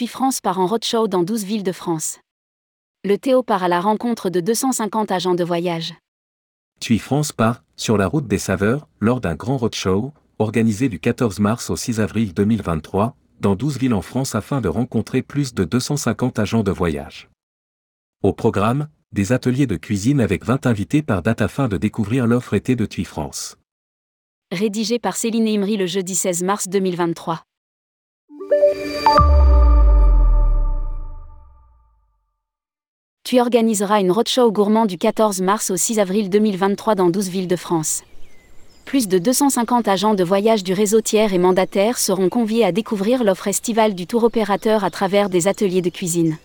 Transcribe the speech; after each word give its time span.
TUI 0.00 0.06
France 0.06 0.40
part 0.40 0.58
en 0.58 0.66
roadshow 0.66 1.08
dans 1.08 1.22
12 1.22 1.44
villes 1.44 1.62
de 1.62 1.72
France. 1.72 2.20
Le 3.04 3.18
Théo 3.18 3.42
part 3.42 3.64
à 3.64 3.68
la 3.68 3.82
rencontre 3.82 4.30
de 4.30 4.40
250 4.40 5.12
agents 5.12 5.34
de 5.34 5.44
voyage. 5.44 5.92
TUI 6.80 6.98
France 6.98 7.32
part, 7.32 7.62
sur 7.76 7.98
la 7.98 8.06
route 8.06 8.26
des 8.26 8.38
saveurs, 8.38 8.88
lors 8.98 9.20
d'un 9.20 9.34
grand 9.34 9.58
roadshow, 9.58 10.14
organisé 10.38 10.88
du 10.88 11.00
14 11.00 11.38
mars 11.40 11.68
au 11.68 11.76
6 11.76 12.00
avril 12.00 12.32
2023, 12.32 13.14
dans 13.40 13.54
12 13.54 13.76
villes 13.76 13.92
en 13.92 14.00
France 14.00 14.34
afin 14.34 14.62
de 14.62 14.68
rencontrer 14.68 15.20
plus 15.20 15.52
de 15.52 15.64
250 15.64 16.38
agents 16.38 16.62
de 16.62 16.72
voyage. 16.72 17.28
Au 18.22 18.32
programme, 18.32 18.88
des 19.12 19.32
ateliers 19.32 19.66
de 19.66 19.76
cuisine 19.76 20.22
avec 20.22 20.46
20 20.46 20.64
invités 20.64 21.02
par 21.02 21.20
date 21.20 21.42
afin 21.42 21.68
de 21.68 21.76
découvrir 21.76 22.26
l'offre 22.26 22.54
été 22.54 22.74
de 22.74 22.86
TUI 22.86 23.04
France. 23.04 23.58
Rédigé 24.50 24.98
par 24.98 25.16
Céline 25.16 25.46
Imri 25.46 25.76
le 25.76 25.84
jeudi 25.84 26.14
16 26.14 26.42
mars 26.42 26.68
2023. 26.68 27.42
Tu 33.30 33.40
organiseras 33.40 34.00
une 34.00 34.10
roadshow 34.10 34.50
gourmand 34.50 34.86
du 34.86 34.98
14 34.98 35.40
mars 35.40 35.70
au 35.70 35.76
6 35.76 36.00
avril 36.00 36.30
2023 36.30 36.96
dans 36.96 37.10
12 37.10 37.28
villes 37.28 37.46
de 37.46 37.54
France. 37.54 38.02
Plus 38.84 39.06
de 39.06 39.18
250 39.18 39.86
agents 39.86 40.14
de 40.14 40.24
voyage 40.24 40.64
du 40.64 40.72
réseau 40.72 41.00
tiers 41.00 41.32
et 41.32 41.38
mandataires 41.38 41.98
seront 41.98 42.28
conviés 42.28 42.64
à 42.64 42.72
découvrir 42.72 43.22
l'offre 43.22 43.46
estivale 43.46 43.94
du 43.94 44.08
tour 44.08 44.24
opérateur 44.24 44.82
à 44.82 44.90
travers 44.90 45.30
des 45.30 45.46
ateliers 45.46 45.80
de 45.80 45.90
cuisine. 45.90 46.38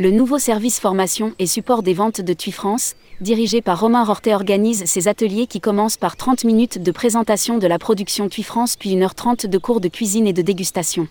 Le 0.00 0.10
nouveau 0.10 0.40
service 0.40 0.80
formation 0.80 1.34
et 1.38 1.46
support 1.46 1.84
des 1.84 1.94
ventes 1.94 2.20
de 2.20 2.32
TUI 2.32 2.50
France, 2.50 2.96
dirigé 3.20 3.62
par 3.62 3.78
Romain 3.78 4.02
Rortet, 4.02 4.34
organise 4.34 4.82
ces 4.86 5.06
ateliers 5.06 5.46
qui 5.46 5.60
commencent 5.60 5.98
par 5.98 6.16
30 6.16 6.42
minutes 6.42 6.82
de 6.82 6.90
présentation 6.90 7.58
de 7.58 7.66
la 7.68 7.78
production 7.78 8.28
TUI 8.28 8.42
France 8.42 8.74
puis 8.74 8.96
1h30 8.96 9.46
de 9.46 9.58
cours 9.58 9.80
de 9.80 9.86
cuisine 9.86 10.26
et 10.26 10.32
de 10.32 10.42
dégustation. 10.42 11.06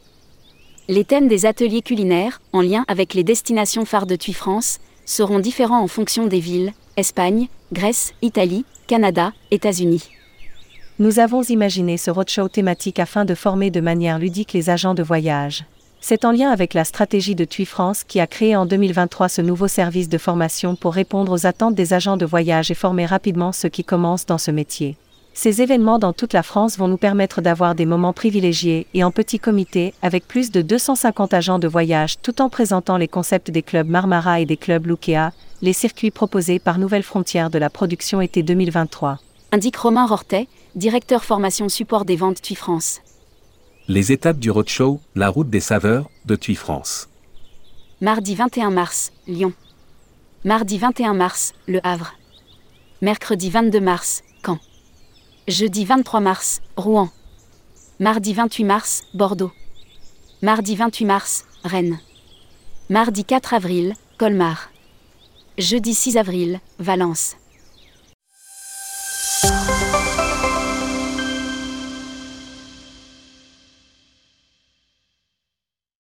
Les 0.88 1.04
thèmes 1.06 1.28
des 1.28 1.46
ateliers 1.46 1.84
culinaires, 1.84 2.42
en 2.54 2.62
lien 2.62 2.84
avec 2.88 3.14
les 3.14 3.24
destinations 3.24 3.86
phares 3.86 4.08
de 4.08 4.16
TUI 4.16 4.34
France, 4.34 4.80
seront 5.06 5.40
différents 5.40 5.82
en 5.82 5.88
fonction 5.88 6.26
des 6.26 6.40
villes, 6.40 6.74
Espagne, 6.98 7.48
Grèce, 7.72 8.14
Italie, 8.22 8.66
Canada, 8.88 9.32
États-Unis. 9.52 10.10
Nous 10.98 11.20
avons 11.20 11.44
imaginé 11.44 11.98
ce 11.98 12.10
roadshow 12.12 12.48
thématique 12.50 13.00
afin 13.00 13.26
de 13.26 13.36
former 13.36 13.70
de 13.70 13.80
manière 13.80 14.20
ludique 14.20 14.54
les 14.54 14.70
agents 14.70 14.96
de 14.96 15.04
voyage. 15.04 15.66
C'est 16.02 16.26
en 16.26 16.32
lien 16.32 16.50
avec 16.50 16.74
la 16.74 16.84
stratégie 16.84 17.36
de 17.36 17.46
TUI 17.46 17.66
France 17.66 18.04
qui 18.04 18.20
a 18.20 18.26
créé 18.26 18.56
en 18.56 18.66
2023 18.66 19.30
ce 19.30 19.42
nouveau 19.42 19.68
service 19.68 20.10
de 20.10 20.18
formation 20.18 20.76
pour 20.76 20.96
répondre 20.96 21.32
aux 21.32 21.46
attentes 21.46 21.76
des 21.76 21.94
agents 21.94 22.18
de 22.18 22.26
voyage 22.26 22.72
et 22.72 22.76
former 22.76 23.06
rapidement 23.06 23.52
ceux 23.52 23.70
qui 23.70 23.84
commencent 23.84 24.26
dans 24.26 24.40
ce 24.40 24.50
métier. 24.50 24.98
Ces 25.34 25.62
événements 25.62 25.98
dans 25.98 26.12
toute 26.12 26.34
la 26.34 26.44
France 26.44 26.78
vont 26.78 26.90
nous 26.90 26.98
permettre 26.98 27.42
d'avoir 27.42 27.74
des 27.74 27.86
moments 27.86 28.12
privilégiés 28.12 28.86
et 28.94 29.04
en 29.04 29.12
petit 29.12 29.40
comité 29.40 29.94
avec 30.02 30.28
plus 30.28 30.52
de 30.52 30.62
250 30.62 31.34
agents 31.34 31.60
de 31.60 31.70
voyage 31.70 32.20
tout 32.22 32.42
en 32.42 32.50
présentant 32.50 32.98
les 32.98 33.08
concepts 33.08 33.50
des 33.50 33.62
clubs 33.62 33.88
Marmara 33.88 34.42
et 34.42 34.46
des 34.46 34.58
clubs 34.58 34.86
Lukea, 34.86 35.32
les 35.62 35.74
circuits 35.74 36.12
proposés 36.12 36.60
par 36.60 36.80
Nouvelle 36.80 37.04
Frontière 37.04 37.50
de 37.50 37.58
la 37.60 37.70
production 37.70 38.20
été 38.20 38.44
2023. 38.44 39.20
Indique 39.54 39.78
Romain 39.78 40.06
Rortet, 40.06 40.48
directeur 40.76 41.24
formation 41.24 41.70
support 41.70 42.04
des 42.04 42.18
ventes 42.18 42.42
TUI 42.42 42.56
France. 42.56 43.00
Les 43.88 44.12
étapes 44.12 44.38
du 44.38 44.52
roadshow, 44.52 45.00
la 45.16 45.30
route 45.30 45.50
des 45.50 45.60
saveurs, 45.60 46.10
de 46.26 46.36
TUI 46.36 46.56
France. 46.56 47.10
Mardi 48.02 48.36
21 48.36 48.72
mars, 48.72 49.12
Lyon. 49.28 49.54
Mardi 50.44 50.78
21 50.78 51.14
mars, 51.14 51.54
Le 51.68 51.80
Havre. 51.86 52.14
Mercredi 53.02 53.50
22 53.50 53.80
mars, 53.80 54.24
Caen. 54.46 54.60
Jeudi 55.52 55.84
23 55.84 56.22
mars, 56.22 56.62
Rouen. 56.78 57.10
Mardi 58.00 58.32
28 58.32 58.64
mars, 58.64 59.04
Bordeaux. 59.14 59.52
Mardi 60.42 60.76
28 60.76 61.04
mars, 61.04 61.44
Rennes. 61.66 62.00
Mardi 62.90 63.26
4 63.26 63.54
avril, 63.54 63.94
Colmar. 64.18 64.72
Jeudi 65.58 65.94
6 65.94 66.16
avril, 66.16 66.62
Valence. 66.80 67.36